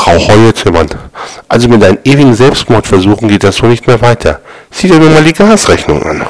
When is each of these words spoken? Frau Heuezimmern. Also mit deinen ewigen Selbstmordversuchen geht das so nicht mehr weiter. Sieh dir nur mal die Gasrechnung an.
Frau 0.00 0.18
Heuezimmern. 0.18 0.88
Also 1.48 1.68
mit 1.68 1.82
deinen 1.82 1.98
ewigen 2.04 2.34
Selbstmordversuchen 2.34 3.28
geht 3.28 3.44
das 3.44 3.56
so 3.56 3.66
nicht 3.66 3.86
mehr 3.86 4.00
weiter. 4.00 4.40
Sieh 4.70 4.88
dir 4.88 4.98
nur 4.98 5.10
mal 5.10 5.22
die 5.22 5.34
Gasrechnung 5.34 6.02
an. 6.02 6.26